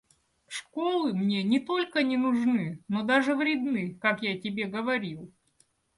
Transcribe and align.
Школы 0.47 1.13
мне 1.13 1.43
не 1.43 1.59
только 1.59 2.01
не 2.01 2.17
нужны, 2.17 2.79
но 2.87 3.03
даже 3.03 3.35
вредны, 3.35 3.99
как 4.01 4.23
я 4.23 4.35
тебе 4.41 4.65
говорил. 4.65 5.31